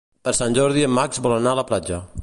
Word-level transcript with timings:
Per 0.27 0.31
Sant 0.37 0.57
Jordi 0.59 0.87
en 0.87 0.95
Max 1.01 1.23
vol 1.27 1.37
anar 1.37 1.55
a 1.57 1.61
la 1.63 1.69
platja. 1.73 2.05